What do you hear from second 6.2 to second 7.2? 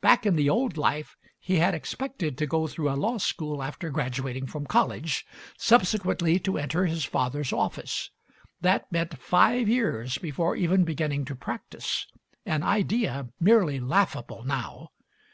to enter his